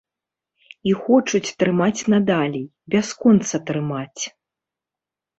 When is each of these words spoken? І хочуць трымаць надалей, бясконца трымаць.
І 0.91 0.93
хочуць 1.01 1.55
трымаць 1.61 2.05
надалей, 2.13 2.63
бясконца 2.93 3.55
трымаць. 3.69 4.23